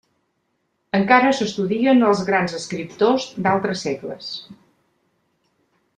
Encara 0.99 1.33
s'estudien 1.39 2.01
els 2.09 2.23
grans 2.31 2.57
escriptors 2.61 3.29
d'altres 3.49 3.87
segles. 3.89 4.35